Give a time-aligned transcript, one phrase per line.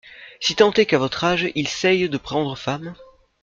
[0.39, 2.95] Si tant est qu'à votre âge il seye de prendre femme.